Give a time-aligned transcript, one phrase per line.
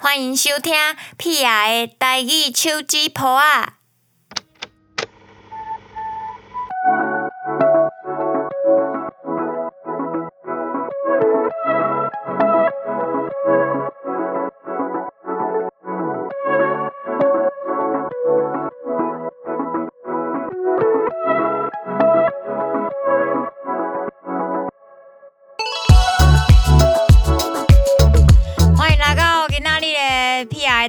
[0.00, 0.72] 欢迎收听
[1.16, 3.77] 屁儿的台语手指抱啊！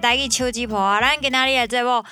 [0.10, 1.00] 台语手机婆啊！
[1.00, 2.04] 咱今仔日的节目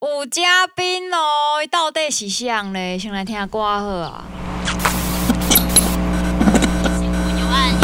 [0.00, 2.96] 有嘉宾哦，到底是谁呢？
[2.96, 4.22] 先来听下歌好啊！
[6.96, 7.74] 新闻有案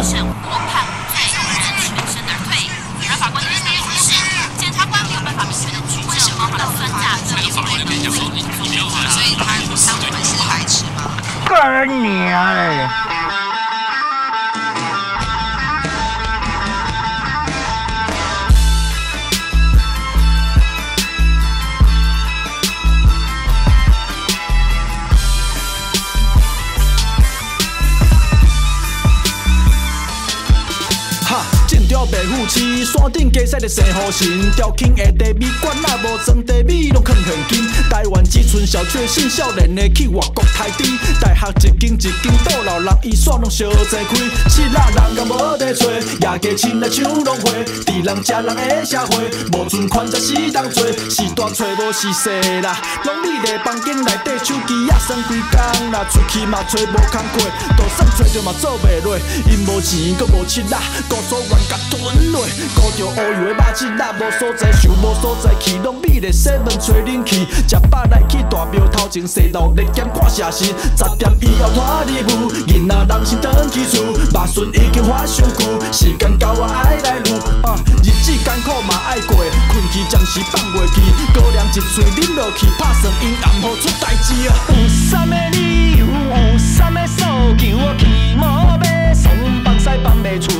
[32.14, 32.15] all.
[32.26, 37.66] 进调白虎市，山顶加西的生好神，调轻的地米管若无装地米，拢藏现金。
[37.88, 42.12] 台湾只剩小确幸，少年的去外国太低，大学一间一间
[42.44, 47.50] 倒老，人伊煞拢相齐开，七仔人甲无地找，夜家亲来抢拢花，
[47.86, 52.30] 伫人食人的社会，无存款才是人做，是大找无是细
[52.62, 60.76] 啦，拢你伫房间内底手机也算规工啦，出去嘛找无工课，就算找着嘛做袂落，因无钱阁无七仔，
[61.08, 70.64] 高所愿甲吞落，顾着乌油的肉子仔，无所在想无所在去，拢你咧西门找恁去，食饱来去大庙头前西路咧检看写实，
[70.96, 77.36] 十点以后拖礼物，囡仔人先转去厝，肉笋已经发上久，时间到我爱来撸，
[77.66, 79.36] 啊日子艰苦嘛爱过，
[79.68, 81.00] 困去暂时放袂去，
[81.34, 84.54] 高粱一喙啉落去，拍算因暗好出代志啊。
[84.68, 87.22] 有啥物理由，有啥物诉
[87.56, 88.04] 求，我去
[88.36, 88.42] 无
[88.84, 89.24] 要送
[89.64, 90.50] 放屎放袂出，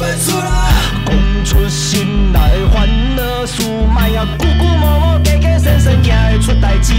[0.00, 2.38] 讲出心内
[2.72, 4.64] 烦恼事，莫啊久久无
[5.14, 6.94] 无加加 sensen 惊会出代志。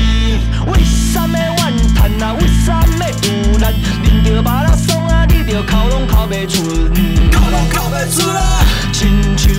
[0.67, 2.33] 为啥物怨叹啊？
[2.33, 2.83] 为啥物
[3.23, 3.73] 有难？
[4.03, 8.41] 啉着麻辣爽啊，你着哭拢哭袂出，哭拢哭袂出来！
[8.93, 9.51] 亲像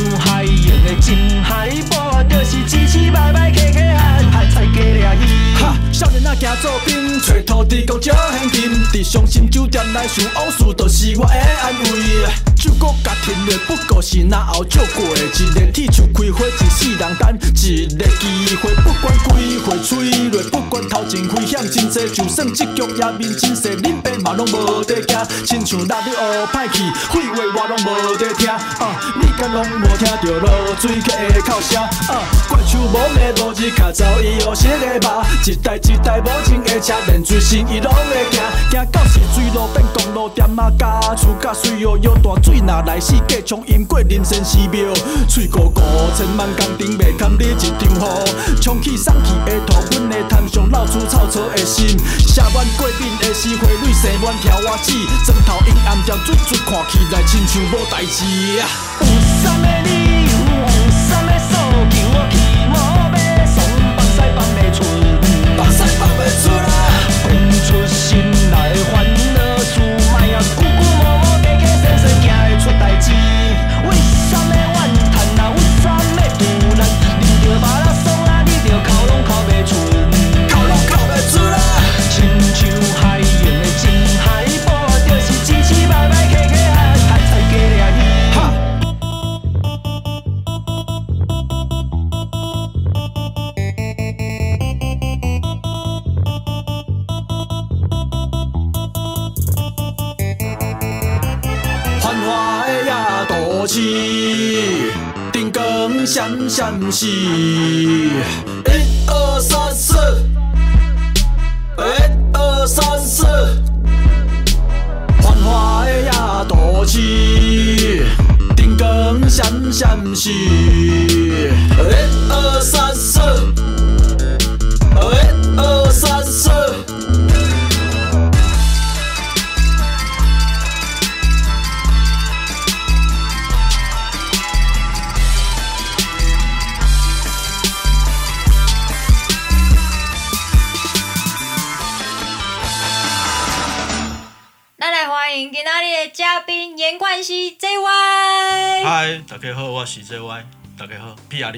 [6.34, 12.26] 仔行做兵，找土地公借现金，伫伤心酒店内想往事，就是我的安慰。
[12.56, 28.48] 酒国甲停落，不过是那后照过，一个铁树开花，一世人等一个机会，不管几岁吹落，不管头前危险真济，就算这局也面真势，恁爸嘛拢无得惊，亲像落你学歹去，废话我拢无得听。
[28.48, 30.48] 啊，你敢拢无听着落
[30.80, 31.82] 水客的哭声？
[31.82, 38.40] 啊，怪手无骂无日，较早伊学识个吧，一代一代无情的车，连水深伊拢会行，
[38.70, 44.94] 行到是水路变公路店啊，家厝甲水哦，摇大水若来死，过冲淹过人生寺庙，
[45.28, 45.80] 喙糊糊，
[46.16, 54.92] 千万工程袂堪你一场雨，冲起送去的土，阮的摊上老鼠臭草的心，写满过敏的死花蕊，生满条瓦子，
[55.26, 58.24] 枕头阴暗条水水看起来亲像无代志
[58.60, 58.68] 啊。
[59.00, 59.06] 有
[59.42, 59.90] 啥物理
[60.26, 60.32] 由？
[60.62, 61.52] 有啥物诉
[61.90, 62.21] 求？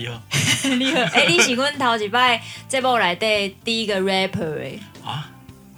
[0.05, 0.21] 你好
[0.77, 5.31] 你好， 哎、你是阮头一摆节目内底第一个 rapper 哎，啊，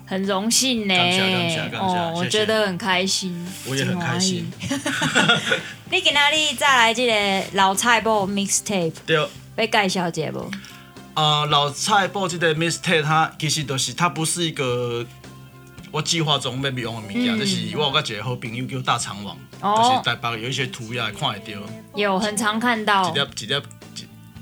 [0.05, 0.94] 很荣幸呢。
[2.14, 3.46] 我觉得很开心。
[3.69, 4.50] 我也很开心。
[5.90, 10.50] 你今仔日再来这个老菜脯 mixtape，对，要介绍一下无？
[11.14, 15.06] 呃，老蔡报这个 mixtape 它其实就是它不是一个
[15.93, 17.38] 我计划中要用的物件，嗯。
[17.38, 19.76] 就是我有个一个好朋友叫大肠王，哦。
[19.88, 21.61] 就是台北有一些涂鸦看得到，
[21.94, 23.08] 有很常看到。
[23.11, 23.61] 一粒一粒一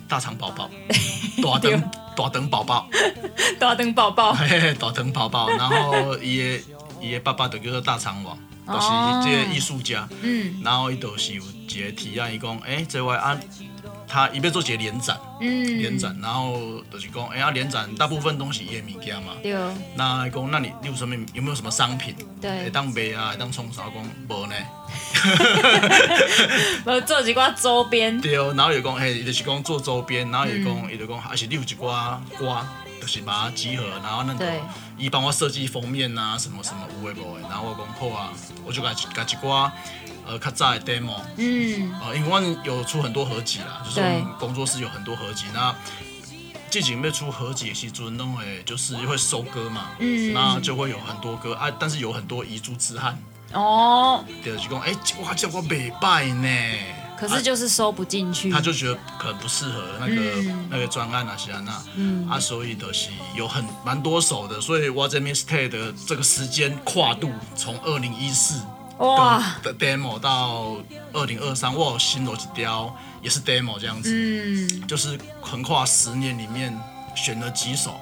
[0.08, 0.70] 大肠宝宝，
[1.42, 2.88] 大肠大肠宝宝，
[3.58, 4.36] 大肠宝宝。
[4.78, 6.60] 大肠宝宝，然后伊的
[7.00, 8.36] 伊的爸爸就叫做大肠王，
[8.66, 10.60] 就是哦这个艺术家，嗯。
[10.62, 13.38] 然后伊就是有一个提案，伊讲，诶、这位啊，
[14.14, 19.32] 他伊要做一个联展，嗯，联展，然后就是讲，哎呀，联展大部分东西伊的物件嘛。
[19.42, 19.52] 对
[19.96, 23.82] 那讲，那你你有什么有没有什么商品对当卖啊，当冲啥？
[23.92, 24.54] 讲无呢。
[26.84, 28.20] 我做一寡周边。
[28.20, 32.64] 对，然后有讲，嘿，伊就是讲做周边，然后有讲，伊就讲，还是你有一寡歌，
[33.00, 34.60] 就是把它集合，然后那个对
[34.96, 38.30] 伊帮我设计封面啊，什么什么有诶无诶，然后我讲好啊，
[38.64, 39.72] 我就甲甲一寡
[40.26, 45.74] 呃较早的 demo，嗯，呃，因为有出很多合集啦，就是我们工作室有很多合集，那。
[46.70, 50.32] 季景要出合集的时阵，拢会就是会收歌嘛，嗯。
[50.32, 53.16] 那就会有很多歌啊，但是有很多遗珠之憾，
[53.52, 54.92] 哦，就是讲，哎、
[55.22, 56.48] 哇，这我袂歹呢。
[57.16, 58.50] 可是就是收不进去。
[58.50, 60.68] 他就觉得可能不适合那个、嗯。
[60.68, 62.28] 那个专案啊，西安娜，嗯。
[62.28, 68.60] 啊，所以的是有很蛮多首的，所以我这 mistake 的这个时间跨度从二零一四
[68.98, 70.76] 哇，的 demo 到
[71.12, 76.78] 二零二三，我有新逻辑雕也是 demo 这样子，嗯，就是横跨十年里面
[77.16, 77.98] 选了几首，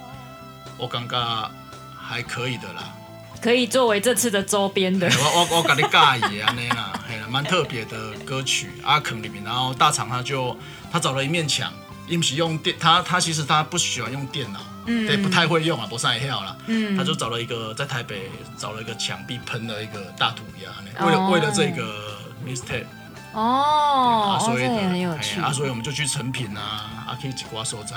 [0.76, 1.50] 我感觉
[1.96, 2.92] 还可以的啦。
[3.40, 5.10] 可以作为这次的周边的。
[5.10, 5.16] 嘿。
[5.20, 10.56] 我我我跟你介意安尼啦， 嘿啦，蛮特别的歌曲阿肯里面，然后大厂他就
[10.92, 11.72] 他找了一面墙，
[12.06, 15.06] 因为是用电，他他其实他不喜欢用电脑，嗯。
[15.06, 16.96] 对，不太会用啊，不善跳啦，嗯。
[16.96, 20.70] 他就找了一个在台北找了一个墙壁喷了一个大涂鸦
[21.06, 22.86] 为了为了这个 mistake，
[23.32, 25.40] 哦，所以很有趣。
[25.40, 25.42] 嘿。
[25.42, 27.96] 啊，所以我们就去成品啊，啊，可以几挂手在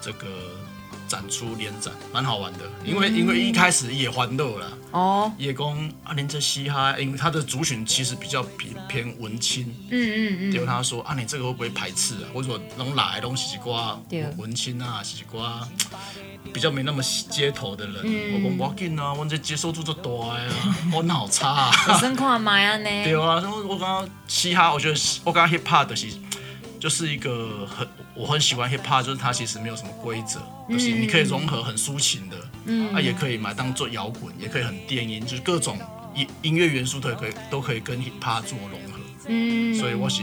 [0.00, 0.26] 这个
[1.08, 4.66] 展出联展，蛮好玩的，因为、因为一开始也欢乐啦。
[4.92, 12.26] 哦，叶公啊，连这嘻哈，因为他的族群其实比较偏偏文青，嗯嗯嗯，结果他说啊，你这个会不会排斥啊？
[12.32, 14.00] 或者说拢来东西瓜
[14.36, 15.68] 文青啊，西瓜
[16.52, 17.96] 比较没那么街头的人。
[18.04, 21.98] 嗯我讲我紧啊，我这接受度就大呀啊， 我脑差啊。
[21.98, 22.88] 生看买啊呢。
[23.04, 26.06] 对啊，所以我刚刚嘻哈，我觉得我刚刚 hip hop 的是
[26.80, 27.86] 就是一个很
[28.16, 30.40] 我很喜欢 hip hop，就是它其实没有什么规则，
[30.70, 32.94] 就是你可以融合很抒情的，嗯。
[32.94, 35.78] 啊也可以买当做摇滚，也可以很电音，就是各种
[36.14, 40.22] 音音乐元素都可以都可以跟 hip hop 做融合，嗯，所以我是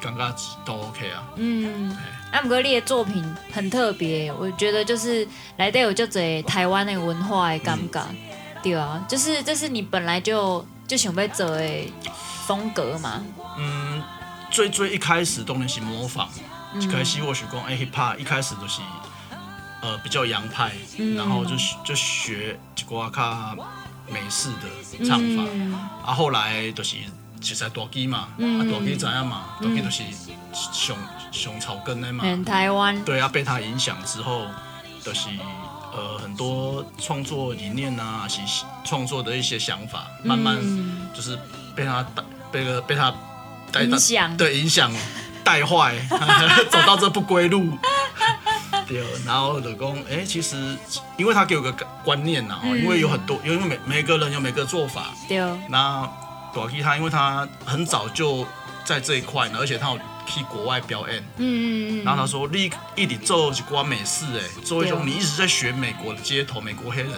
[0.00, 1.26] 感觉都 OK 啊。
[1.36, 1.90] 嗯，
[2.30, 5.26] 啊，姆哥你的作品很特别，我觉得就是
[5.56, 8.06] 来底有就侪台湾的文化的感觉，
[8.62, 11.92] 对啊，就是这是你本来就就想要做的
[12.46, 13.24] 风格嘛，
[13.58, 14.02] 嗯，
[14.50, 16.44] 最最一开始当然是模仿，嗯
[16.80, 18.80] 一开始我是讲哎 hip hop 一开始就是
[19.80, 21.14] 呃比较洋派，嗯。
[21.16, 21.52] 然后就
[21.84, 23.56] 就学一寡较
[24.08, 25.72] 美式的唱法，嗯。
[26.04, 26.96] 啊后来就是
[27.40, 28.60] 实在大基嘛，嗯。
[28.60, 30.02] 啊大基知影嘛，大基就是
[30.52, 30.96] 上
[31.30, 34.46] 上草根的嘛，很台湾，对啊，被他影响之后，
[35.02, 35.28] 就是
[35.92, 38.40] 呃很多创作理念啊，是
[38.84, 41.38] 创作的一些想法，慢慢嗯就是
[41.76, 43.14] 被他带被个被他
[43.70, 44.36] 带影响。
[44.36, 44.92] 对影响
[45.44, 45.94] 带坏，
[46.70, 47.78] 走到这不归路。
[48.86, 50.76] 对，然后老公，哎、其实
[51.16, 51.72] 因为他给我个
[52.04, 56.06] 观念呐、哦，因为有很多，因为每每个人有每个做法，对，那
[56.52, 58.46] 短期他因为他很早就
[58.84, 67.12] 在这一块呢，而且他有去国外表演，嗯嗯嗯，然后他说：“你一直做一挂美式，哎，做一种你一直在学美国的街头，美国黑人，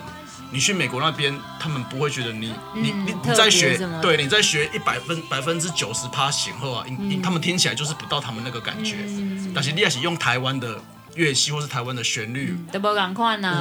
[0.52, 7.10] 你去美国那边，他们不会觉得你你你你在学对，你在学一百分百分之九十趴型后啊，因嗯。
[7.10, 8.96] 因他们听起来就是不到他们那个感觉。
[9.54, 10.80] 但是你要是用台湾的
[11.14, 12.56] 乐器或是台湾的旋律，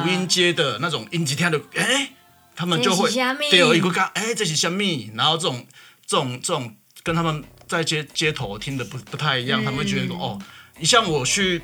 [0.03, 2.09] 五音阶的那种音级听的，哎，
[2.55, 3.09] 他们就会
[3.49, 4.83] 对有一个讲，哎，这是什么？
[5.15, 5.65] 然后这种
[6.05, 10.39] 这种这种跟他们在街街头听的不不太一样，他们会觉得说，哦，
[10.79, 11.61] 你像我去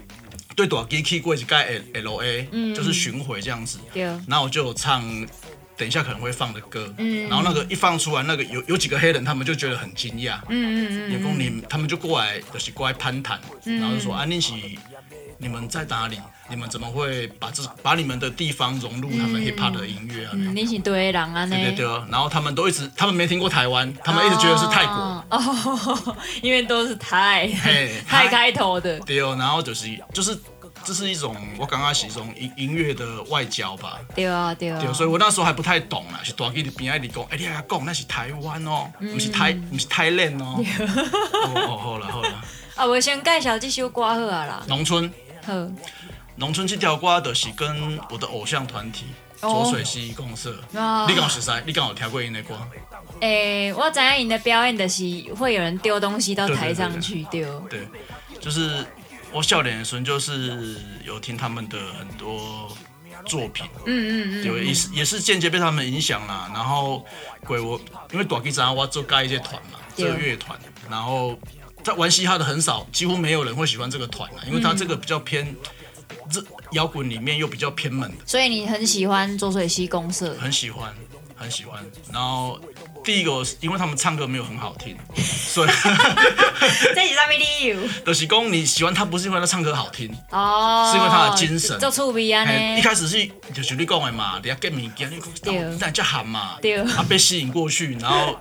[0.55, 5.03] 对大机器过一盖 L L A，、就是巡回这样子，对，然后我就唱
[5.77, 7.27] 等一下可能会放的歌，嗯。
[7.27, 14.53] 然后那个一放出来，那个有有几个黑人他们就觉得很惊讶，嗯嗯嗯员工你他们就过来就是过来攀谈，然后就说啊你是
[15.41, 16.19] 你们在哪里？
[16.49, 20.31] 你们怎么会把这把你们的地方融入他们 hip hop 的音乐啊？
[20.33, 21.55] 嗯，你是对的人啊呢？
[21.55, 30.37] 对对对，然后他们都一直，他们没听过台湾，他们一直觉得是泰国，哦， 哦因为都是泰嘿 泰开头的，对哦，然后就是就是
[30.83, 40.61] 这是一种我刚刚是一种音音乐的外交吧，对啊对啊，对，所以我那时候还不太懂啦，是大记的边爱里讲，哎、你还讲那是台湾哦，不是台不是台湾哦，
[41.45, 42.43] 哦哦好了好了，
[42.75, 45.09] 啊，我先介绍这首歌好啊啦，农村
[45.43, 45.53] 好，
[46.35, 49.05] 农村这条歌的是跟我的偶像团体
[49.41, 49.63] 哦。
[49.63, 51.05] 浊水溪共社，哦。
[51.07, 51.63] 你刚好是谁？
[51.65, 52.55] 你刚好听过因的歌？
[53.19, 55.03] 诶，我知影因的表演就是
[55.35, 57.87] 会有人丢东西到台上去丢，对，
[58.39, 58.85] 就是
[59.31, 62.75] 我笑脸的时候，就是有听他们的很多
[63.25, 66.49] 作品，嗯嗯嗯，有也是也是间接被他们影响啦。
[66.53, 67.05] 然后
[67.45, 67.79] 鬼我
[68.11, 70.13] 因为短期长我做盖一些团嘛，这对。
[70.13, 71.37] 个乐团，然后
[71.83, 75.55] 在玩嘻哈的很少，几乎没有人会喜欢这个团啊，因为他这个比较偏
[76.31, 80.93] 这摇滚里面又比较偏门的，所以你很喜欢浊水溪公社，很喜欢
[81.35, 81.83] 很喜欢。
[82.13, 82.59] 然后
[83.03, 85.69] 第一个我是因为他们唱歌没有很好听， 所以
[86.93, 87.77] 这是啥物理由？
[88.05, 90.15] 就是讲你喜欢他不是因为他唱歌好听。
[90.29, 98.39] 哦，是因为他的精神做趣味啊嘿一呢，开始是就是你讲的嘛，你要 get 物件，你对那叫喊嘛，对啊被吸引过去，然后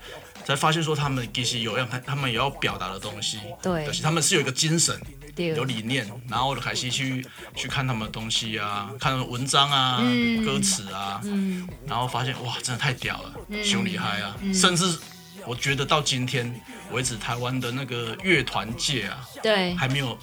[0.50, 3.87] 才发现说他们其实有要他们也要表达的东西，对。
[3.87, 5.00] 就是他们是有一个精神，
[5.37, 5.49] 对。
[5.49, 11.69] 有理念，然后我就开始去去看他们的东西啊，看文章啊、嗯歌词啊，嗯。
[11.87, 14.99] 然后发现哇，真的太屌了，凶厉害啊，甚至
[15.47, 16.52] 我觉得到今天
[16.90, 20.19] 为止，台湾的那个乐团界啊，对，还没有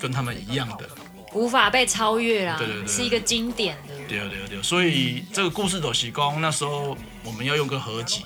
[0.00, 0.88] 跟他们一样的。
[1.34, 8.24] 无法被超越啦，对对对是一个经典的，对对对，所以这个故事的是讲那时候我们要用个合集，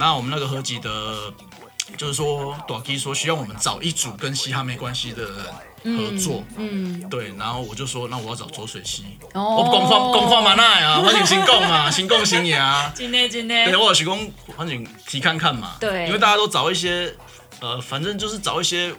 [0.00, 1.30] 那我们那个合集的，
[1.98, 5.24] 就是说短 K 说需要我们找一组跟嘻哈没关系的
[5.84, 9.04] 人合作，嗯，对，然后我就说那我要找左水溪，
[9.34, 9.56] 哦。
[9.56, 16.06] 我公放公放嘛那呀，欢迎新共嘛， 新共新也啊，今天今对，天，我有提供反正提看看嘛，对。
[16.06, 17.14] 因为大家都找一些
[17.60, 18.90] 呃，反正就是找一些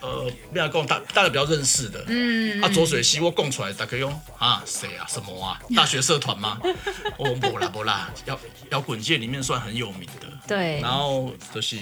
[0.00, 6.58] 呃，不要跟我大大家比较认识的，嗯，啊，左水溪我供出来，大家用啊，谁啊，什么啊， 大学社团吗？
[7.18, 8.38] 哦，不啦不啦，摇
[8.70, 10.26] 摇滚界里面算很有名的。
[10.46, 10.80] 对。
[10.80, 11.76] 然后就是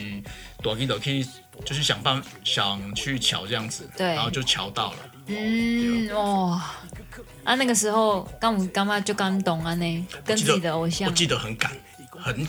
[0.62, 1.26] 短期短期
[1.64, 4.06] 就是想办想去瞧这样子，对。
[4.14, 4.96] 然后就瞧到了。
[5.26, 6.74] 嗯哇，
[7.44, 11.08] 啊那个时候刚我干嘛就刚懂啊呢，跟自己的偶像。
[11.08, 11.72] 我像，记得很赶，
[12.10, 12.46] 很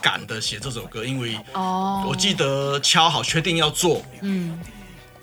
[0.00, 4.58] 赶的写这首歌，因为哦，我记得敲好确定要做嗯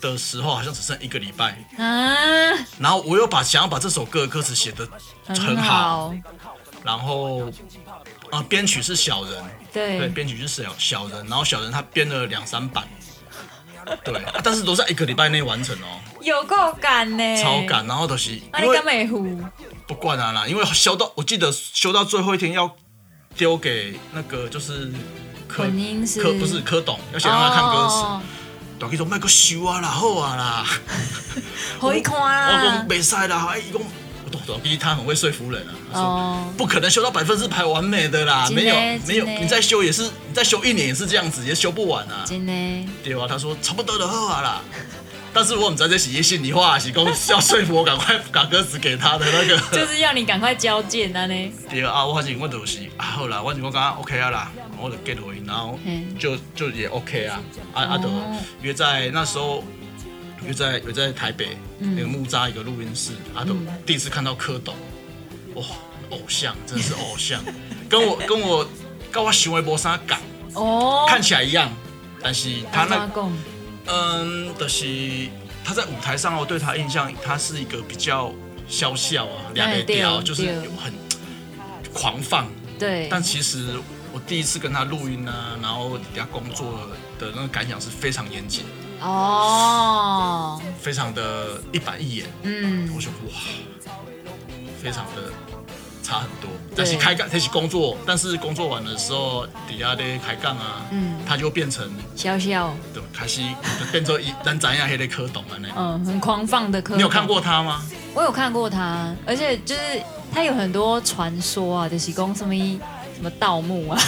[0.00, 4.88] 的时候，好像只剩一个礼拜，啊，然后我又把想要把这首歌的歌词写得
[5.26, 6.14] 很很好，
[6.82, 7.50] 然后
[8.30, 9.44] 啊编曲是小人。
[9.72, 12.86] 对，对，编曲是小小人，然后小人他编了两三版，
[14.04, 19.08] 对，啊但是都在一个礼拜内完成哦，有够赶呢，超赶，然后都是因为？
[19.88, 22.76] 不管啊啦，因为修到我记得修到最后一天要
[23.36, 24.92] 丢给那个就是
[25.48, 25.64] 柯
[26.22, 28.22] 柯不是柯董，要先让他看歌词，哦，
[28.84, 30.66] 大家说卖个修啊啦，好啊啦，
[31.80, 33.80] 可以看我啊讲，没赛啦，哎，一共
[34.24, 36.06] 我懂懂，他很会说服人啊，他说。
[36.06, 38.74] 哦，不可能修到百分之百完美的啦，没有
[39.06, 42.24] 没有，你再修也是，你再修一年也是这样子，也修不完啊。
[42.26, 42.52] 真的，
[43.02, 44.60] 对啊，他说差不多就好啊啦。
[45.34, 49.58] 但是我们在这写心里话，是讲要说服我赶快把歌词给他的那个。
[49.76, 57.40] 就是要你赶快交件啊呢，对啊，我反正我就是啊，好啦，我反正我刚刚 OK 啊啦，我就 get 回，然后嗯就就也 OK 啊，
[57.74, 59.64] 啊啊就哦约在那时候
[60.46, 64.72] 约在约在台北那个木扎一个录音室，啊都第一次看到蝌蚪，
[65.54, 65.64] 哇，
[66.10, 67.42] 偶像真的是偶像，
[67.90, 68.66] 跟我跟我
[69.10, 70.20] 跟我行为无啥港，
[70.54, 71.68] 哦，看起来一样，
[72.22, 73.32] 但是他那阿公，
[73.86, 75.28] 嗯，就是
[75.64, 78.32] 他在舞台上，我对他印象，他是一个比较
[78.68, 80.92] 笑笑啊，两个对调，就是有很
[81.92, 82.46] 狂放。
[82.78, 83.78] 对，但其实
[84.12, 86.88] 我第一次跟他录音啊，然后底下工作
[87.18, 88.64] 的那个感想是非常严谨，
[89.00, 92.26] 哦，非常的一板一眼。
[92.42, 92.90] 嗯。
[92.94, 93.32] 我，说哇，
[94.82, 95.30] 非常的
[96.04, 96.50] 差很多。
[96.76, 103.40] 但是开杠，但是工作，但是工作完的时候，底下的开杠啊，嗯他就变成笑笑，对，开始
[103.80, 105.68] 就变成一咱怎样黑的蝌蚪了那。
[105.76, 106.96] 嗯，很狂放的蝌蚪。
[106.96, 107.40] 你有看过？
[107.40, 107.82] 他吗？
[108.12, 109.80] 我有看过他，而且就是
[110.32, 113.98] 他有很多传说啊，就是讲什么什么盗墓啊，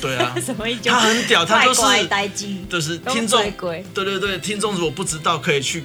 [0.00, 1.82] 对啊， 什么一他很屌，他就是
[2.68, 5.84] 就是听众对对对，听众如果不知道，可以去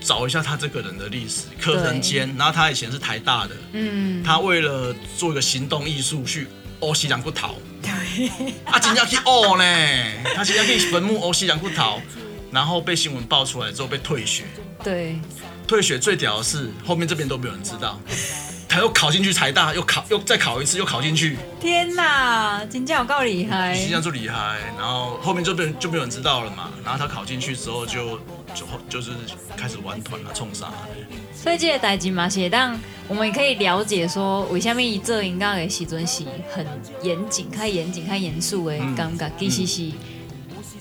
[0.00, 1.42] 找一下他这个人的历史。
[1.60, 6.48] 柯仁坚，然后他以前是台大的，嗯，他为了做一个行动艺术去
[6.80, 7.60] 欧西洋骨头，
[8.64, 12.00] 啊，真要去哦呢，他真要去坟墓欧西洋骨头，
[12.50, 14.44] 然后被新闻爆出来之后被退学，
[14.82, 15.18] 对，
[15.70, 17.96] 退学最屌的是后面这边都没有人知道，
[18.68, 23.72] 他又考进去台大，又考又再考一次，又考进去，天哪，真正有够厉害。
[23.72, 28.18] 实际上就厉害，然后后面就被就没有人知道了嘛，然后他考进去之后就
[28.52, 29.12] 就就是
[29.56, 30.72] 开始玩团了，冲啥，
[31.32, 36.66] 所以这个代志嘛，是当我们也可以了解说，为什么这应该的时阵是很
[37.00, 39.92] 严谨、开严谨、开严肃的嗯感觉，其实是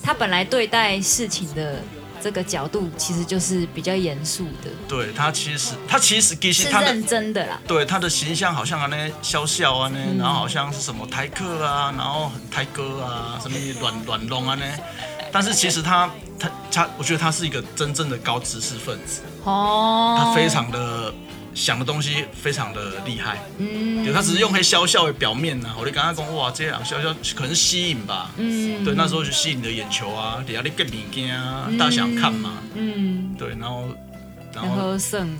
[0.02, 1.80] 他本来对待事情的
[2.22, 7.60] 这个角度，其实就是比较严肃的，对他其实他其实其实是他的认真的啦。
[7.68, 10.18] 对他的形象好像啊那笑笑啊呢，嗯。
[10.18, 14.64] 然后好像是什么台客啊，然后很台哥啊，什么软软龙啊呢，
[15.32, 21.14] 但是其实他他他，我觉得他是一个真正的高知识分子，哦，他非常的
[21.54, 24.04] 想的东西非常的厉害，嗯。
[24.04, 28.84] 对他只是用黑笑笑的表面呐、啊，我就跟他讲哇，这样笑笑可能是吸引吧，嗯。
[28.84, 33.84] 对，那时候就吸引你的眼球啊，底下你更物件啊，大家想看嘛，嗯，对，然后
[34.54, 34.98] 然然后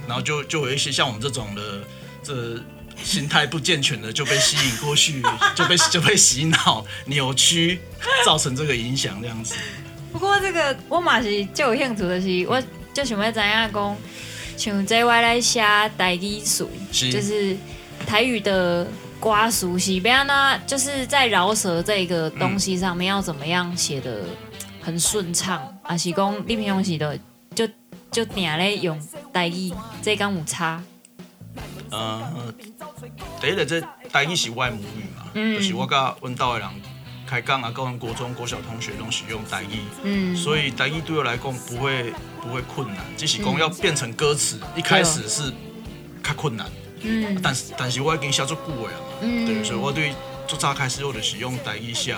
[0.08, 1.82] 然后就就有一些像我们这种的，
[2.24, 2.62] 这
[3.02, 5.22] 心态不健全的就被吸引过去，
[5.56, 7.80] 就被就被洗脑、扭曲，
[8.26, 9.56] 造成这个影响这样子。
[10.12, 12.62] 不过这个我嘛是就有兴趣的是，我
[12.94, 13.98] 就想要知影讲，
[14.60, 15.62] 像这我来写
[15.98, 17.56] 台语词，就是
[18.06, 18.86] 台语的
[19.18, 24.26] 瓜熟是要呢，就是在饶舌这个东西上面要怎么样写的
[24.82, 27.18] 很顺畅，还是讲你平常时的
[27.56, 27.66] 就
[28.12, 29.00] 就定咧用
[29.32, 30.84] 台语，这刚有差，
[31.90, 32.54] 呃，
[33.40, 33.80] 第一个这
[34.12, 35.56] 台语是我的母语嘛，嗯。
[35.56, 36.70] 就是我甲阮兜的人
[37.30, 45.54] 开讲啊，跟阮国中、国小同学拢使用台语，嗯，所以台语对我来讲不会不会困难，只是讲嗯要变成歌词，一开始是
[46.24, 46.66] 较困难。
[47.02, 47.40] 嗯。
[47.44, 49.46] 但是但是我已经写作久的啊，嗯。
[49.46, 50.16] 对，所以我对
[50.48, 52.16] 做早开始我就是用台语写，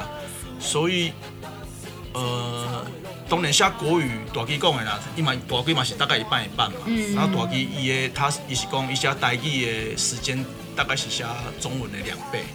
[0.61, 1.11] 所以
[2.13, 2.85] 呃，
[3.27, 7.13] 当然写国语大机讲的啦，伊嘛大机嘛是大概一半一半嘛，嗯。
[7.13, 11.25] 然后大机伊的他伊是讲伊写台语的时间大概是写
[11.59, 12.45] 中文的两倍，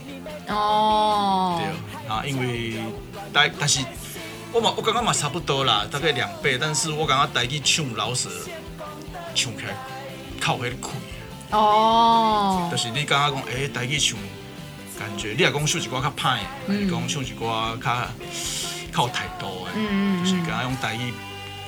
[0.47, 1.59] 哦。
[1.59, 2.81] 对，，啊，因为
[3.33, 3.79] 但但是
[4.51, 8.29] 我嘛我感觉嘛差不多啦，大概两倍，但是我感觉台语唱老舌
[9.35, 9.75] 唱起来
[10.39, 11.57] 靠迄个开。
[11.57, 12.69] 哦。
[12.71, 14.17] 就，是你感觉讲，诶、台语唱，
[14.97, 18.07] 感觉你若讲唱一寡较歹的，还是讲唱一寡较
[18.93, 20.25] 较有态度的，嗯嗯嗯。
[20.25, 21.13] 就是感觉用台语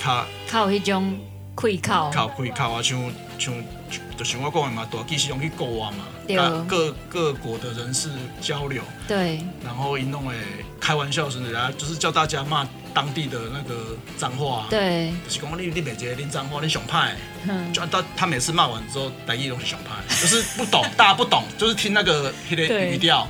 [0.03, 1.19] 较靠迄种
[1.55, 2.99] 开口，较有开口啊，像
[3.37, 3.53] 像
[4.19, 8.09] 就是我讲的嘛，大机是用去国啊嘛，各各国的人士
[8.41, 10.35] 交流，对，然后一弄诶
[10.77, 17.15] 开玩笑甚至啊，就是叫大家骂当地的那个脏话、啊，，对，就是讲你你每节恁脏话，你熊派。
[17.47, 23.25] 嗯，就他他每次骂完之后，台语都是熊派，就是不懂，大家不懂，就是听那个那个语调，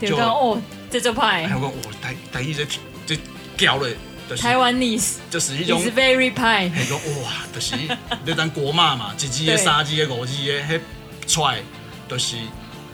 [0.00, 2.66] 就哦，这就派还有讲我台台语这
[3.06, 3.16] 这
[3.56, 3.88] 教了，
[4.32, 7.76] 就是台湾 is 就是一种 is，very 派，迄种哇，就是
[8.24, 10.80] 你咱国骂嘛，一支的、对三支的、五支的，迄
[11.26, 11.60] 出来
[12.08, 12.36] 就是。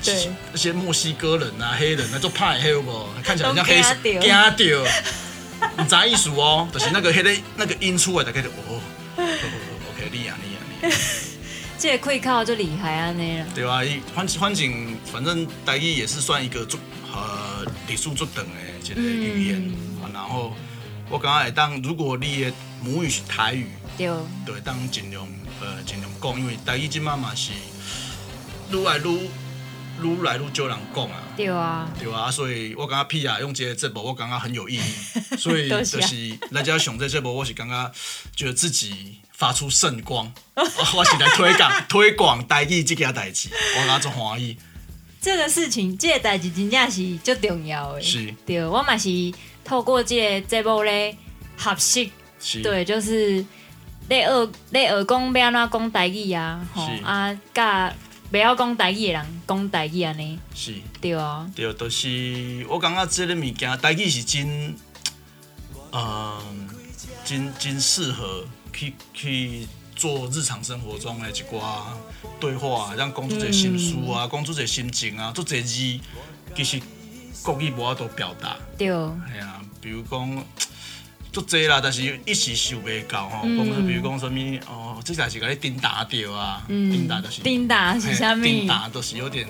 [0.01, 3.09] 对那些墨西哥人啊、黑人啊，就派黑有无？
[3.25, 3.83] 看起来很像黑
[4.21, 4.85] 惊掉，
[5.77, 6.69] 你知意思哦？
[6.73, 8.81] 就是那个黑的那个音出来，大概就哦
[9.17, 9.25] 哦
[9.91, 10.97] ，OK，你啊你啊你啊。
[11.77, 13.47] 这个开口就厉害安尼啦。
[13.57, 16.79] 对啊，伊反反正反正台语也是算一个足
[17.13, 20.07] 呃礼数足等的一个语言、啊。
[20.15, 20.57] 然后
[21.11, 23.67] 我感觉会当，如果你的母语是台语，
[23.97, 24.07] 对，
[24.47, 25.27] 就会当尽量
[25.61, 27.53] 呃尽量讲，因为台语即马嘛是
[28.71, 29.29] 愈来愈
[30.03, 31.23] 愈来愈少人讲啊。
[31.37, 34.83] 对啊，对啊，所以我感觉 P 啊用这个节目，我感觉很有意义。
[35.39, 37.93] 所以就是大家上这节目，我是感觉
[38.37, 43.49] 觉得自己发出圣光，我是来推广 推广台语这件代志，
[43.81, 44.59] 我感觉欢喜。
[45.21, 48.03] 这个事情，这个代志真正是最重要的。
[48.03, 49.09] 是对，我嘛是
[49.69, 51.15] 透过这个节目咧
[51.59, 53.45] 学习，是，对，就是
[54.09, 57.93] 咧学咧学讲要安怎讲台语啊，吼啊，甲
[58.31, 60.75] 不要讲台语的人讲台语安尼，是。
[61.03, 64.75] 对啊，对，就是我感觉这个物件，台语是真，
[65.91, 66.43] 呃，
[67.25, 71.83] 真真适合去去做日常生活中的一寡
[72.41, 76.01] 对话，让讲出一个心事啊，讲出一个心情啊，做者字
[76.57, 76.81] 其实
[77.43, 80.45] 国语无法度表达，对，系啊，比如讲。
[81.31, 83.41] 足济啦，但是一时想袂到吼。
[83.45, 88.43] 嗯比如讲什物哦，这才是甲你叮打掉啊，嗯叮打就是叮打是啥物？
[88.43, 89.47] 叮打就是有点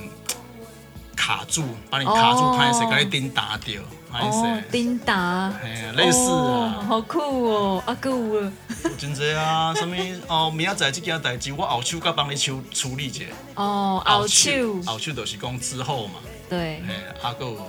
[1.16, 5.53] 卡住，把你卡住，哦拍谁给你叮打掉，拍哦谁，，叮打。
[5.62, 7.83] 哎呀，类似哦啊，好酷哦！
[7.87, 8.53] 啊，够了。
[8.98, 9.96] 真济啊，什么
[10.27, 13.24] 哦，明仔载这件代志，我后手甲帮你处处理者，
[13.55, 14.51] 哦，后手，
[14.85, 16.14] 后手就是讲之后嘛，
[16.51, 17.62] 对，嘿，啊个有还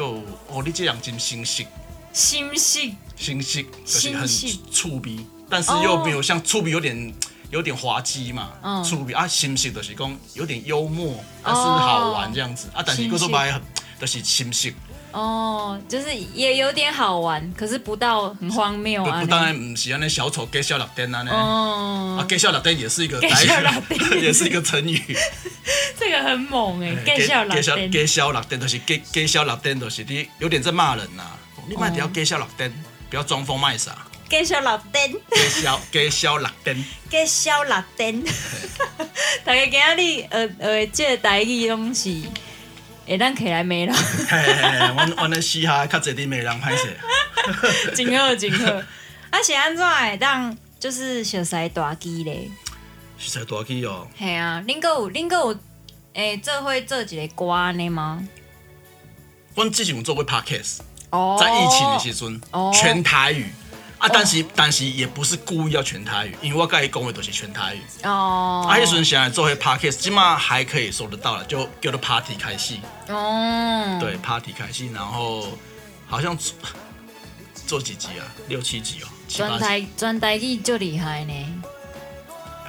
[0.00, 1.64] 有哦，你这样真新式，
[2.12, 7.14] 心细新式就是很新式触鼻，但是又没有像触鼻有点
[7.50, 12.68] 有点滑稽嘛，嗯触鼻啊，新式就是讲有点幽默，但是好玩这样子。
[12.72, 13.60] 啊，但是新式个说白了
[14.00, 14.72] 就是新式，
[15.12, 19.24] 哦，就是也有点好玩，可是不到很荒谬啊。
[19.28, 21.32] 当然不是安尼小丑给笑六点啊呢。
[21.32, 25.00] 哦啊，，给笑老灯也是一个给笑六点也是一个成语。
[25.98, 31.24] 这个很猛哎，给笑老给笑灯给笑六灯，就是给给笑六灯，就是你有点在骂人呐、
[31.68, 32.72] 你卖条给笑六灯，
[33.08, 34.06] 不要装疯卖傻。
[34.28, 38.24] 给笑老灯，给笑给笑六灯，给笑老灯。
[39.44, 42.14] 大家今仔日呃呃，这个台语拢是
[43.10, 43.94] 会当起来没啦，
[44.28, 46.96] 嘿嘿嘿，阮阮咧嘻哈较侪啲美人歹势。
[47.94, 48.72] 真好真好。
[49.30, 52.48] 啊是安怎会当就是熟悉大机咧？
[53.18, 55.58] 是才大机哦，系啊，恁个有恁个有
[56.14, 58.22] 诶，做会做一个歌安尼吗？
[59.56, 60.78] 阮之前有做过 podcast，
[61.10, 63.46] 哦在疫情的时阵哦，全台语。
[64.00, 67.82] 啊，但是但是也不是故意要全台语，因为我甲伊讲的都是全台语。
[68.02, 72.80] 哦，啊，迄阵现在做迄 podcast，起码还可以收得到了，就叫做 party 开戏。
[73.08, 75.48] 哦，对，party 开戏，然后
[76.06, 76.54] 好像做
[77.66, 79.58] 做几集啊，六七集哦，七八集。
[79.58, 81.32] 专台专台语就厉害呢。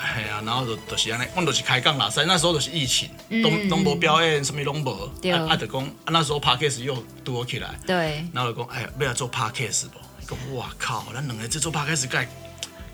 [0.04, 5.10] 系啊，然后就就是安尼，阮就是开讲啦，所以那时候就是疫情，嗯都拢无表演，什么拢无。
[5.22, 10.00] 对啊啊，就讲啊，那时候 podcast 又多起来，对，然后就讲，哎呀，要来做 podcast 不？
[10.32, 12.28] 讲哇靠，咱两个这做 podcast 该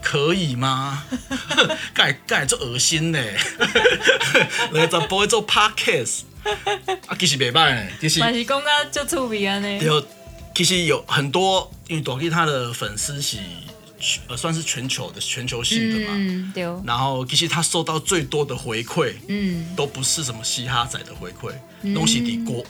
[0.01, 1.03] 可以吗？
[1.93, 3.19] 盖盖做恶心呢？
[4.71, 6.21] 两个怎不会做 podcast？
[7.07, 9.83] 啊，其实袂歹呢，其实嘛是讲到就趣味安尼。
[9.83, 10.05] 有，
[10.55, 13.37] 其实有很多，因为短 K 他的粉丝是
[14.27, 21.53] 呃算是全球的全球性的嘛，嗯，对，然后其实他收到最多的回馈，嗯，都不是什么嘻哈仔的回馈，
[21.93, 22.65] 东西抵国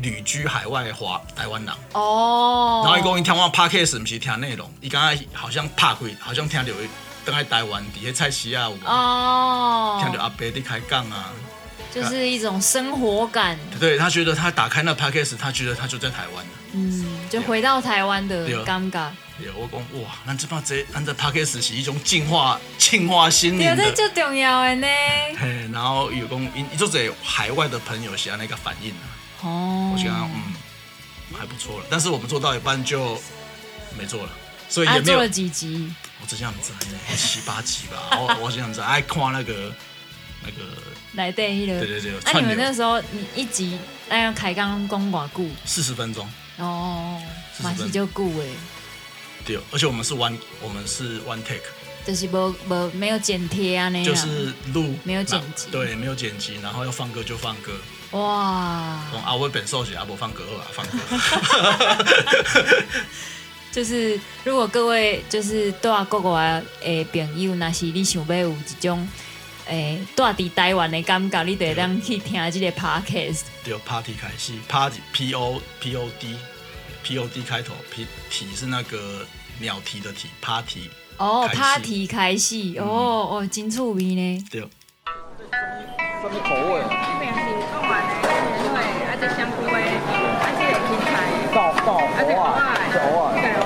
[0.00, 1.74] 旅居海外的华台湾人。
[1.92, 6.72] 哦，然后伊讲伊听我 podcast 毋是听内容，伊刚才好像拍开，好像听到
[7.24, 11.30] 等在台湾伫迄菜市啊有无哦，听到阿伯伫开讲啊，
[11.94, 16.50] 就是一种生活感，对他觉得他打开那 podcast，他觉得他就在台湾了。
[16.72, 19.08] 嗯，就回到台湾的对尴尬。
[19.38, 23.92] 对，我讲哇，咱这帮这咱这 podcast 是一种净化、净化心灵对，这的。
[23.92, 24.86] 最重要的呢。
[25.38, 29.04] 嘿，然后有讲，伊伊做者海外的朋友写那个反应啊，
[29.42, 30.54] 哦我，觉得嗯
[31.38, 31.86] 还不错了。
[31.90, 33.20] 但是我们做到一半就
[33.98, 34.30] 没做了，
[34.68, 35.12] 所以啊，也没有。
[35.14, 35.92] 做了几集？
[36.20, 36.72] 我只想知
[37.16, 39.74] 七八集吧，我 我只想知道爱看那个
[40.44, 40.62] 那个，
[41.14, 41.80] 来对迄个。
[41.80, 43.76] 对对对那、你们那时候，你一集
[44.08, 46.28] 那样开刚公寡固四十分钟，
[46.58, 47.20] 哦
[47.58, 48.50] ，40嘛是就固诶，
[49.44, 51.64] 对，而且我们是 one 我们是 one take，
[52.06, 54.04] 就是无无没有剪贴啊那样。
[54.04, 57.72] 就是录没有剪辑那对，没有剪辑，然后要放歌就放歌，
[58.12, 60.98] 哇，讲啊我本寿喜啊不放歌啊放歌，
[63.72, 69.08] 就是如果各位就是住国外的朋友，若是你想要有一种
[69.66, 73.42] 诶住伫台湾的感觉，你得当去听这个 podcast。
[73.64, 76.36] 对，party 开始，party P O P O D
[77.02, 79.24] P O D 开头，P 体是那个
[79.58, 82.84] 鸟啼的啼，party 哦，party 开始，哦
[83.40, 84.44] 哦，真趣味呢。
[84.50, 86.82] 对，什么口味？
[87.20, 87.41] 平
[91.52, 91.96] 芹菜，爆爆
[92.40, 93.61] 啊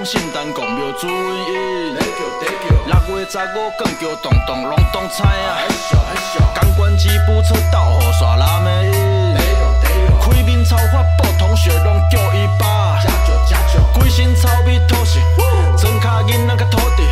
[0.00, 1.94] 讲圣诞公庙主因，
[2.86, 5.60] 六月十五更叫动动拢动菜啊。
[6.54, 9.36] 钢管机不车道雨刷蓝的伊，
[10.18, 12.98] 开面草发布同学拢叫伊爸。
[13.92, 15.20] 规身臭味土性，
[15.76, 17.02] 庄卡囡仔甲土地，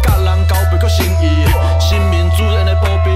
[0.00, 1.44] 甲人交配搁生意，
[1.80, 3.10] 新民主人的保庇。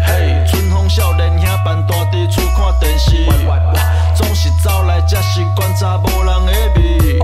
[0.00, 3.26] 嘿，春风少年兄办大伫厝看电视，
[4.14, 7.18] 总是走来才是观察无人的味。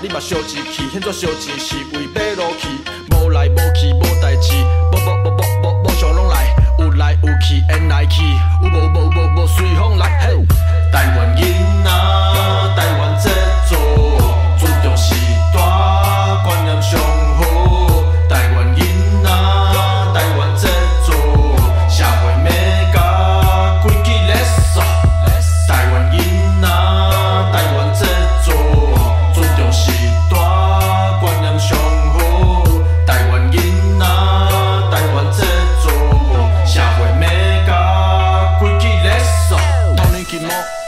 [0.00, 2.68] 你嘛烧钱去，现在烧钱是为买落去，
[3.16, 4.52] 无来无去无代志，
[4.92, 8.22] 无无无无无无想拢来，有来有去，因来去，
[8.62, 10.47] 有无有无有无随风来，嘿。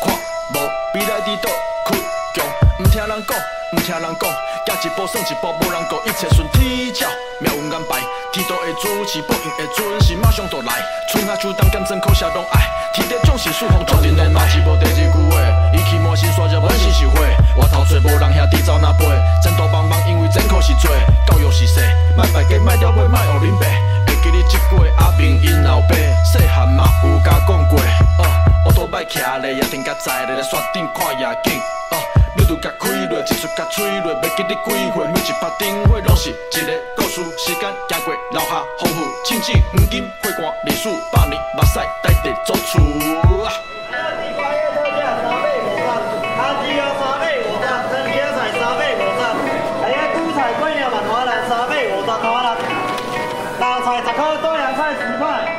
[0.02, 0.12] 看
[0.54, 0.56] 无
[0.94, 1.50] 未来伫倒
[1.86, 1.96] 开
[2.34, 2.44] 强，
[2.78, 3.38] 毋听人讲，
[3.72, 4.30] 毋听人讲，
[4.66, 7.06] 行一步算一步，无人顾，一切顺天照，
[7.40, 8.00] 命运安排，
[8.32, 10.72] 天道的主持，报应会准时，马上就来。
[11.10, 12.62] 春夏秋冬减增苦涩拢爱，
[12.94, 14.48] 天地总是四方注定拢来。
[14.48, 15.36] 是无第二句话，
[15.72, 17.18] 伊去满心刷着满心是火，
[17.56, 19.06] 我头找无人兄弟走哪飞，
[19.42, 20.94] 前途茫茫，因为艰苦是多，
[21.26, 21.80] 教育是细，
[22.16, 23.66] 莫败家，莫了尾，莫学恁爸。
[24.06, 27.80] 会记你即句阿明因老爸，细汉嘛有甲讲过。
[28.66, 31.58] 我倒摆徛咧，也停甲在咧，山顶看夜景。
[31.92, 31.96] 哦，
[32.36, 37.22] 你拄甲开落，一出甲吹落，袂记你几岁，每一拍灯火拢是一个故事。
[37.38, 42.80] 时间行过，留下丰富，亲情黄金血汗历史，百年目屎代地做厝。
[54.02, 55.49] 台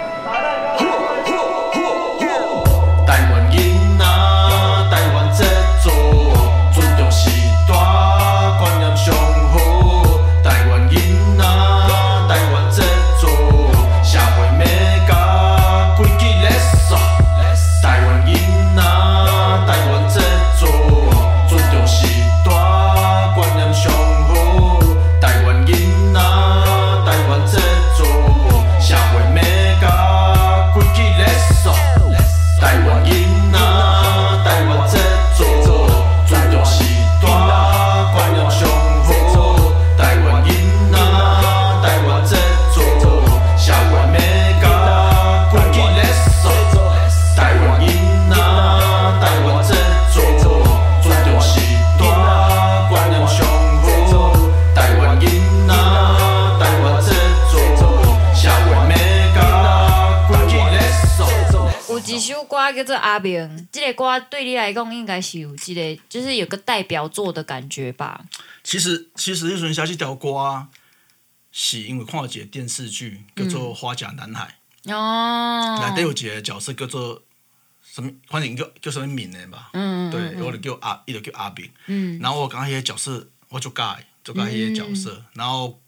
[64.72, 68.26] 来讲应该是有这个，就是有个代表作的感觉吧？
[68.64, 70.68] 其实其实迄阵写这条歌，
[71.52, 74.60] 是因为看了一个电视剧叫做《花甲男孩》，
[74.94, 77.22] 哦，内底有一个角色叫做
[77.84, 81.70] 什么，反正叫叫什么敏的吧，嗯，嗯对，我就叫阿，伊就叫阿炳。
[81.88, 83.84] 嗯，然后我刚迄个角色，我就介
[84.24, 85.82] 就介迄个角色，然后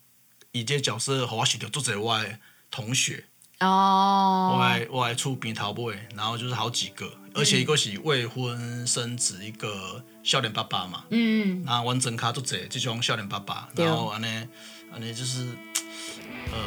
[0.52, 2.38] 以这个角色，互我想到做者我的
[2.70, 3.24] 同学，
[3.60, 14.26] 我哦，来我来出边头尾，然后就是好几个，而且一个是未婚生子，一个少年爸爸嘛，嗯，那完整卡做者这种少年爸爸，然后安尼
[14.92, 15.46] 安尼就是
[16.52, 16.58] 呃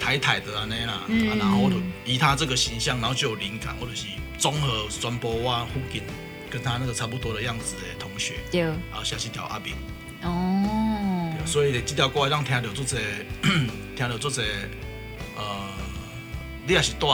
[0.00, 1.30] 台台的安尼啦，嗯。
[1.30, 4.06] 啊然后我就以他这个形象，然后就有灵感，或者是
[4.38, 6.02] 综合传播我附近
[6.50, 9.74] 跟他那个差不多的样子的同学，对，然后下去调阿炳。
[10.22, 12.96] 哦，所以这条歌让听到做者，
[13.96, 14.42] 听到做者，
[15.36, 15.68] 呃，
[16.66, 17.06] 你也是带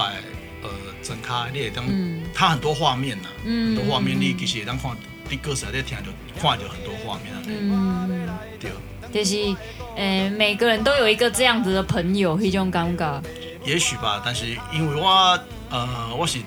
[0.63, 0.69] 呃
[1.03, 2.23] 整卡，你会当，嗯。
[2.35, 3.77] 它很多画面呐、嗯。
[3.77, 4.97] 很多画面你其实会当看，
[5.29, 8.29] 你歌词在听就看到很多画面啊，嗯，
[8.61, 8.71] 对，
[9.13, 9.57] 就是，
[9.97, 13.23] 呃，每个人都有一个这样子的朋友，迄种感觉，
[13.65, 15.39] 也许吧，但是因为我
[15.71, 16.39] 呃我是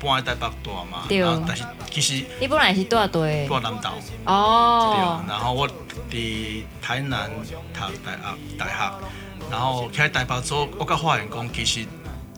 [0.00, 1.18] 搬在台北大嘛，对。
[1.18, 3.58] 然后但是其实你本来是多少队住？
[3.60, 5.68] 南岛，对，哦，然后我
[6.10, 7.94] 伫台南读大学
[8.56, 8.94] 大学，
[9.50, 11.86] 然后开台北之后，我才发现讲，其实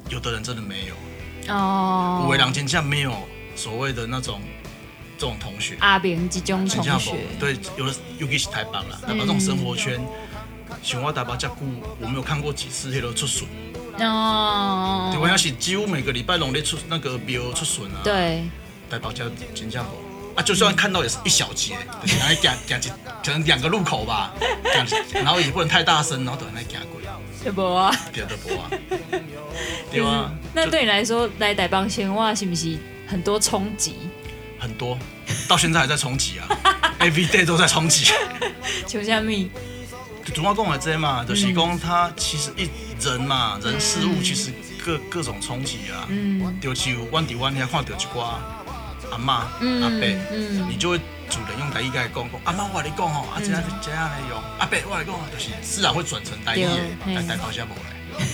[0.08, 3.12] 有的人真的没有，哦，有的人真正没有
[3.56, 4.40] 所谓的那种
[5.18, 10.00] 这种同学，阿明这种同学，对，有的尤其是台北啦，台北这种生活圈，
[10.82, 11.56] 像我台北这久，
[12.00, 13.48] 我没有看过几次迄个出巡，
[13.98, 18.44] 哦，台湾是几乎每个礼拜拢在出那个庙出巡啊，，对，
[18.88, 20.10] 台北这真正无。
[20.36, 22.92] 啊，就算看到也是一小节，对然后行行一
[23.26, 24.32] 可能两个路口吧，
[24.86, 24.86] 行
[25.24, 26.99] 然后也不能太大声，然后就在那夹过，
[27.42, 27.90] 对不啊？
[28.12, 28.70] 对的无啊，
[29.90, 32.76] 对啊，那就对你来说，来台邦鲜话是不是
[33.06, 33.94] 很多冲击？
[34.58, 34.98] 很多，
[35.48, 36.46] 到现在还在冲击啊，
[37.00, 38.12] every day 都在冲击。
[38.86, 39.48] 求下面，
[40.34, 42.68] 主要跟我这嘛，就是讲他其实一
[43.02, 44.50] 人嘛，人事物其实
[44.84, 46.58] 各各种冲击啊，嗯。
[46.60, 48.34] 就是有阮伫阮遐看到一寡
[49.10, 50.00] 阿妈、嗯阿伯，
[50.32, 50.68] 嗯。
[50.68, 56.66] 你就会主人用台语甲伊讲讲，阿妈我跟你讲吼，啊这样这样来用，阿伯我跟你讲，就是自然会转成台语
[57.06, 58.26] 但嘿台北家无来，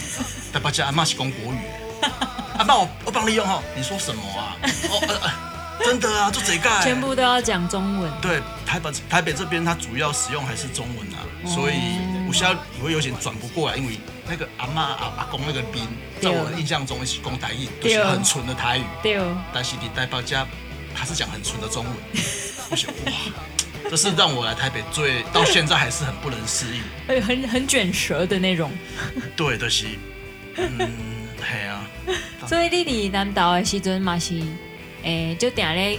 [0.52, 1.59] 台北家阿妈是讲国语
[2.00, 2.09] 的，
[2.59, 4.56] 阿妈我我帮你用吼，你说什么啊？
[4.88, 8.11] 哦呃呃，真的啊，做这个全部都要讲中文。
[8.22, 11.74] 对，台北台北这边它主要使用还是中文啊，所以
[12.26, 15.87] 我现在也会有点转不过来，因为那个阿妈阿阿公那个兵，
[16.20, 17.92] 在我的印象中是讲台语，就对。
[17.92, 19.20] 是很纯的台语，对，
[19.52, 20.46] 但是你台北家
[20.94, 21.94] 他是讲很纯的中文，
[22.70, 23.12] 我想哇，
[23.90, 26.83] 这是让我来台北最到现在还是很不能适应。
[27.09, 28.70] 哎很很卷舌的那种。
[29.37, 29.87] 对，就是
[30.57, 30.90] 嗯，
[31.38, 31.87] 系啊，
[32.48, 34.40] 所以你伫南岛的时阵嘛是，
[35.02, 35.98] 诶、就点咧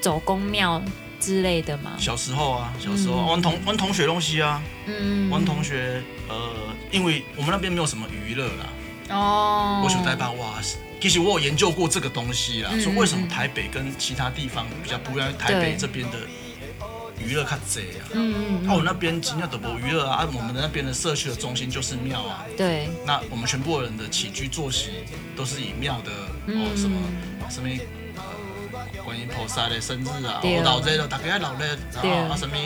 [0.00, 0.82] 走公庙
[1.20, 1.92] 之类的嘛。
[1.98, 6.50] 小时候啊，小时候嗯玩同玩同学东西啊，嗯，玩同学呃，
[6.90, 8.66] 因为我们那边没有什么娱乐啦，
[9.10, 10.60] 哦，我想台北哇，
[11.00, 16.18] 其实我有研究过这个东西啦，嗯说为什么台北跟其他地方比较不一样，台北对这边的
[17.18, 18.08] 娱乐较多啊。
[18.12, 24.90] 嗯嗯那、我那边今天的无娱乐啊，啊我们的那边的社区的中心就是庙啊，对，那我们全部人的起居作息
[25.36, 26.12] 都是以庙的、
[26.46, 26.64] 嗯。
[26.64, 26.96] 哦什么
[27.48, 27.68] 什么
[28.16, 32.56] 呃观音菩萨的生日啊，对哦老热了，大家老热，然后啊什么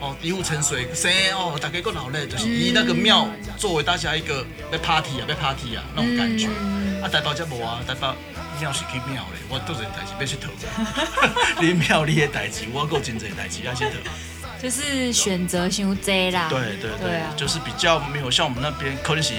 [0.00, 6.48] 哦一壶沉水生哦，大家个老热，就是以那个庙作为大家一个被 party 啊，被 party 啊那种感觉。
[6.60, 8.06] 嗯啊，台北则无啊，台北
[8.60, 11.62] 庙是去庙咧，我都有代志要佚佗。
[11.62, 13.92] 你庙你的代志，我够真侪代志要佚佗。
[14.60, 16.48] 就是选择伤多啦。
[16.48, 19.32] 对对对，就是比较没有像我们那边，可能是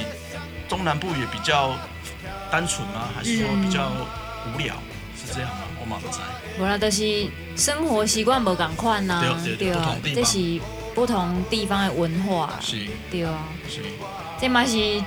[0.70, 1.76] 中南部也比较
[2.50, 3.10] 单纯吗？
[3.14, 3.92] 还是说比较
[4.54, 4.76] 无聊？
[5.18, 5.64] 是这样吗？
[5.82, 6.24] 我嘛不知道。
[6.60, 9.24] 无啦，就是生活习惯无共款呐，
[9.58, 10.60] 对啊这是
[10.94, 13.82] 不同地方的文化，是对啊，是，
[14.40, 15.02] 这嘛是，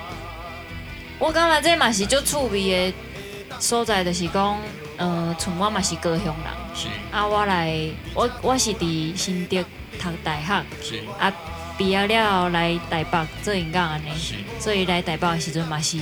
[1.19, 4.59] 我感觉这嘛是足趣味的所在，就是讲，
[4.97, 6.89] 呃，像我嘛是高雄人，是。
[7.11, 9.63] 啊，我来，我我是伫新竹
[10.01, 11.01] 读大学，是。
[11.19, 11.31] 啊，
[11.77, 14.37] 毕业了后来台北做演讲安尼，是。
[14.59, 15.99] 所以来台北的时阵嘛是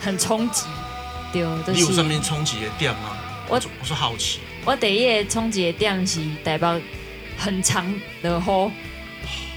[0.00, 0.66] 很冲击，
[1.32, 3.16] 对，就你有生命冲击的点吗？
[3.48, 4.40] 我我是好奇。
[4.68, 6.82] 我第一个冲击的点是台北
[7.38, 8.70] 很长的雨，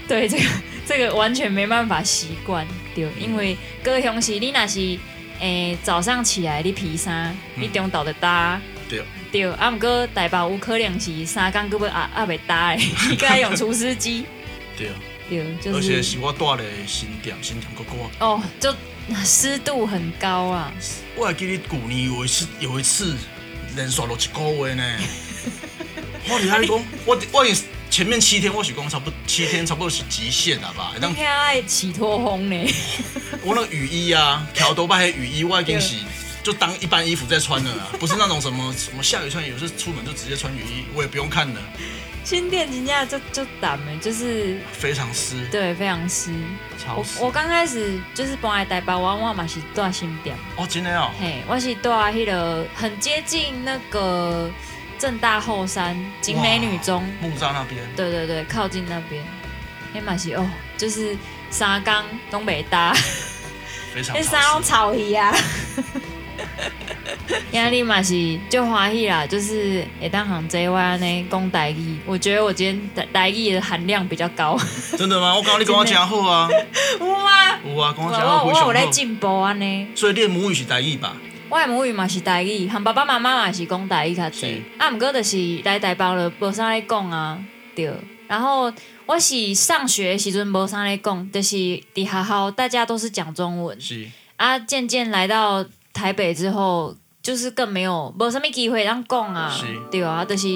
[0.07, 0.43] 对这个
[0.85, 4.97] 这个完全没办法习惯，对，因为高雄是你若是
[5.41, 8.61] 诶、早上起来你披衫，你中昼就搭。
[8.87, 9.01] 对，
[9.33, 14.23] 对，啊，毋过台北有可能是三工佫要压压袂搭的， 你该用除湿机。
[14.79, 14.91] 对，
[15.29, 18.09] 对，就而且是是我住的新店，新店个我。
[18.25, 18.73] 哦，就
[19.25, 20.71] 湿度很高啊。
[21.17, 23.17] 我还记得去年有一次，有一次
[23.75, 24.83] 连续落一个月呢。
[26.29, 27.45] 我你看你讲，我我
[27.89, 30.93] 前面七天我许讲差不多七天，差不多是极限了吧？
[31.01, 32.73] 当你看爱起脱风呢，
[33.43, 35.95] 我那个雨衣啊，条多半黑雨衣，我已经是
[36.43, 41.61] 就当一般衣服在穿了啦，不是那种什么什么下雨穿，有时出门就直接穿雨衣，我也不用看了，
[42.23, 46.31] 新店真正就就淡的，就是非常湿，对非常湿。
[46.31, 47.19] 我超湿。
[47.19, 54.49] 我刚开始就是搬来台北，我我嘛是住新店，哦，真的哦，嘿，我是住迄个很接近那个
[54.99, 59.23] 正大后山景美女中，木栅那边，对对对，靠近那边。
[59.93, 61.17] 迄嘛是哦，就是
[61.49, 61.93] 三工
[62.29, 62.93] 东北搭，
[63.93, 64.99] 非常迄三拢潮湿。
[64.99, 65.35] 草鱼啊。
[67.51, 74.57] 压力嘛是就欢喜啦，就是会当行这我安尼讲台语，我觉得我今天台台语的含量比较高。
[74.97, 75.33] 真的吗？
[75.35, 76.49] 我刚刚你跟我讲好啊，
[76.99, 77.57] 有吗？
[77.65, 78.87] 有啊，跟我我我有在。
[78.91, 79.87] 进步安尼。
[79.95, 81.15] 所以练母语是台语吧？
[81.49, 84.61] 我的母语嘛是台语，和爸爸妈妈嘛是讲台语较是济。
[84.77, 87.37] 啊，毋过就是来台北了，无啥咧讲啊，
[87.75, 87.91] 对。
[88.27, 88.71] 然后
[89.05, 91.55] 我是上学的时阵无啥咧讲，就是
[91.93, 93.79] 伫学校大家都是讲中文。
[93.79, 99.49] 是啊，渐渐来到台北之后，就是更没有无啥物机会让讲啊。
[99.49, 100.47] 是，对啊，就是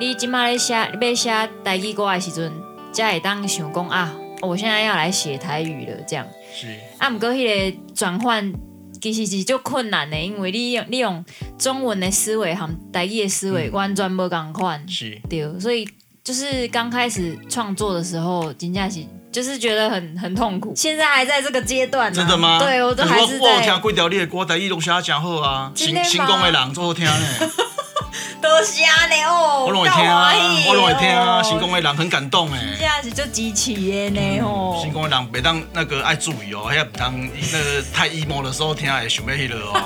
[0.00, 2.52] 你即马咧写要写台语歌的时阵，
[2.92, 6.26] 才会当想讲啊，我现在要来写台语了这样。
[6.54, 6.78] 是。
[6.98, 8.52] 啊，毋过迄个转换
[9.00, 11.24] 其实是足困难的，因为你用你用
[11.58, 15.86] 中文的思维和台语的思维完全无共款，是，对，所以
[16.24, 19.04] 就是刚开始创作的时候，真正是
[19.36, 22.58] 就是觉得很很痛苦，现在还在这个阶段、啊，真的吗？
[22.58, 27.12] 对，我都还是我我听几条你的歌，台语拢写得真好啊，新新讲的人最好听呢。
[28.40, 28.80] 多谢
[29.14, 30.32] 你哦，我拢会听啊
[30.68, 32.76] 我拢会听啊，哦新工的人很感动哎。
[32.78, 39.82] 这样子就支持的呢吼，新工的人别当那个爱注意哦，还要当那个太 emo 的时候听也想要迄个哦。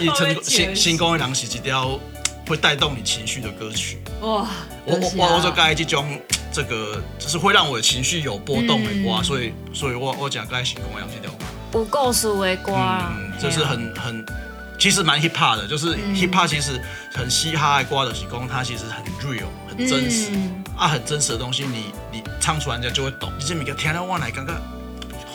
[0.00, 1.96] 你我会成新新工的人是一条
[2.48, 4.02] 会带动你情绪的歌曲。
[4.22, 4.44] 哇，
[4.84, 6.04] 我我我我就该这种
[6.56, 9.22] 这个，就是会让我的情绪有波动的歌，嗯。
[9.24, 11.44] 所以所以我我讲该新讲的人这条歌。
[11.74, 14.24] 有故事的歌啊，嗯，就是很很，
[14.78, 16.14] 其实蛮 hip hop 的，就是嗯。
[16.14, 16.80] hip hop 其实
[17.12, 20.64] 很嘻哈的歌的是讲它其实很 real，很真实、嗯。
[20.74, 23.30] 啊，很真实的东西你，你唱出来人家就会懂。
[23.38, 24.54] 你这每个听了我来感觉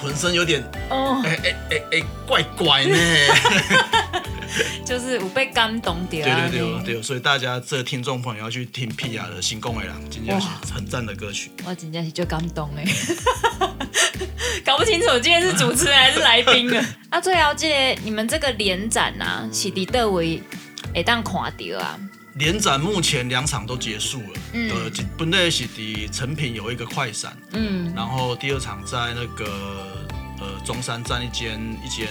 [0.01, 2.95] 浑身有点哦，哎哎哎哎怪怪呢。
[4.85, 11.49] 就是我被感动掉对啊，对对对，所以大家这个听众朋友要去听 P R 的《新宫尾狼》，今天是很赞的歌曲。
[11.63, 12.83] 我真的是就感动哎，
[14.65, 16.83] 搞不清楚今天是主持人还是来宾了。
[17.09, 20.43] 啊，最后记得你们这个联展啊，是伫倒位
[20.93, 21.97] 会当看到啊？
[22.41, 24.71] 联展目前两场都结束了，嗯。
[24.71, 29.45] 呃，今本来是的成品有一个快闪，嗯，然后第二场在那个
[30.39, 32.07] 呃中山站一间一间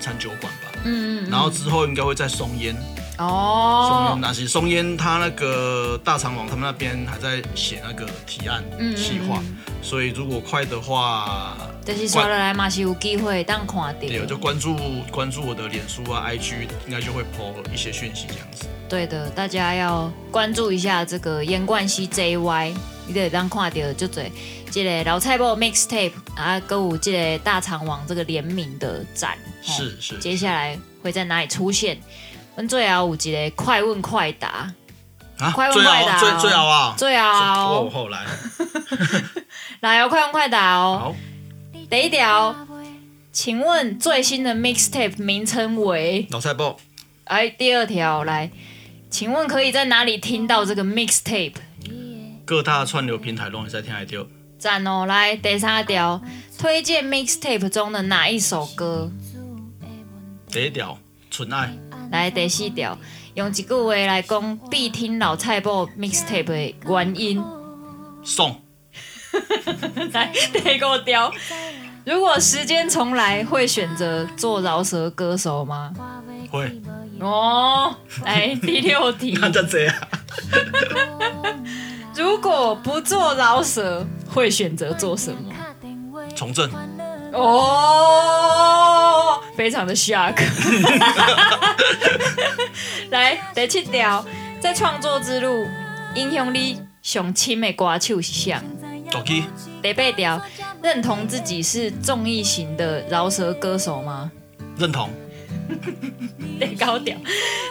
[0.00, 2.74] 餐酒馆吧，嗯嗯，然后之后应该会在松烟，
[3.16, 9.40] 松哦烟，那是松烟，他那个大肠网他们那边还在写那个提案嗯计划，
[9.80, 14.24] 所以如果快的话，就是刷落来嘛是有机会当看对，到。
[14.26, 14.76] 就关注
[15.10, 18.66] 关注我的脸书啊、IG，应该就会 po 一些讯息这样子。
[18.88, 22.74] 对的，大家要关注一下这个严冠希 JY，
[23.06, 24.32] 你得当看到就对。
[24.70, 31.96] 这个老菜包 mixtape 啊，歌舞这个大肠王这个联名的展，是是接下来会在哪里出现？
[32.56, 34.72] 我们最后有一个快问快答，
[35.38, 38.24] 啊快问快答哦最最好啊，最好哦后来
[39.80, 40.98] 来哦，快问快答哦。
[41.00, 41.14] 好，
[41.90, 42.54] 第一条，
[43.32, 46.26] 请问最新的 mixtape 名称为？
[46.30, 46.76] 老菜包
[47.24, 48.50] 哎，第二条来，
[49.10, 51.54] 请问可以在哪里听到这个 mixtape？
[52.44, 54.26] 各大串流平台都会在听来丢。
[54.58, 55.04] 赞哦！
[55.06, 56.22] 来第三条，
[56.58, 59.10] 推荐 mixtape 中的哪一首歌？
[60.48, 60.98] 第一条
[61.30, 61.74] 纯爱，
[62.10, 62.98] 来第四条，
[63.34, 67.42] 用一句话来讲必听老菜脯 mixtape 的原因。
[68.22, 68.58] 送
[70.12, 71.32] 来第五条，
[72.04, 75.92] 如果时间重来，会选择做饶舌歌手吗？
[76.50, 76.80] 会，
[77.20, 79.94] 哦，来第六题， 那就这样。
[82.14, 85.52] 如果不做饶舌，会选择做什么？
[86.36, 86.70] 从政，
[87.32, 88.20] 哦，
[89.56, 90.34] 非常的 shock。
[93.10, 94.24] 来，第七条，
[94.60, 95.66] 在创作之路，
[96.14, 98.62] 影响你上深的歌手是啥？
[99.14, 99.44] 走起，
[99.80, 100.42] 第八条，
[100.82, 104.28] 认同自己是综艺型的饶舌歌手吗？
[104.76, 105.08] 认同。
[106.58, 107.16] 第九条，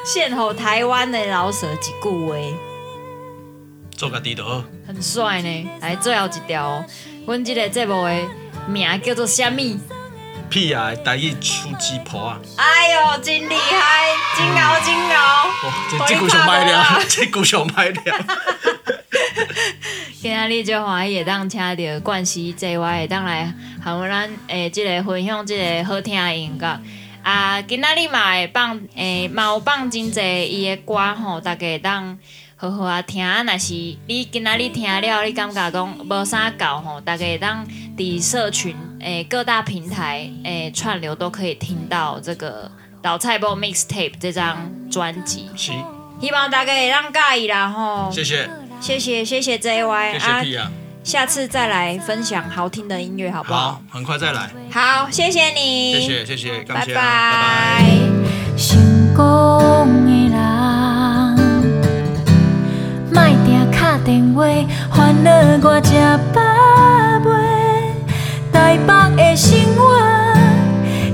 [0.05, 2.35] 献吼台湾的饶舌一句话，
[3.91, 5.69] 做个低头，很帅呢。
[5.81, 6.85] 来，最后一条哦，
[7.27, 8.21] 阮这个节目的
[8.69, 9.77] 名叫做虾米？
[10.53, 10.93] 屁啊！
[11.03, 12.39] 台语出鸡婆啊！
[12.57, 15.17] 哎呦，真厉害，真牛真牛！
[15.63, 17.95] 哇，这这股上卖啊了， 这股上卖了。
[20.21, 23.51] 今仔日就欢喜会当请到冠希 JY 会当来
[23.83, 26.79] 和咱诶即个分享即个好听的音乐。
[27.23, 32.15] 啊，今仔日嘛会放诶，嘛有放真济伊的歌吼，大家会当
[32.63, 33.21] 好好啊听。
[33.21, 33.73] 啊，若是
[34.07, 37.65] 你今仔日听了，你感觉讲无啥搞吼，大家会当
[37.97, 45.49] 伫社群诶各大平台诶串流都可以听到这个老菜包 mixtape 这张专辑。
[45.57, 45.73] 是，
[46.21, 48.09] 希望大家会当介意啦吼。
[48.09, 48.49] 谢谢，
[48.79, 50.71] 谢谢谢谢 JY 谢谢屁啊！
[51.03, 58.02] 下次再来分享好听的音乐，好不好好？，很快再来，好，谢谢你，谢谢谢谢，感拜拜拜拜。
[64.05, 64.43] 电话
[64.91, 65.31] 烦恼
[65.63, 65.93] 我食
[66.33, 66.41] 饱
[67.23, 67.31] 未。
[68.51, 69.81] 台北的生活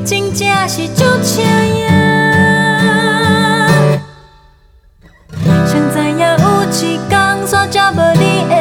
[0.04, 1.88] 真正是足车样。
[5.68, 6.26] 想知影有
[6.66, 7.12] 一天
[7.46, 8.56] 煞才无你的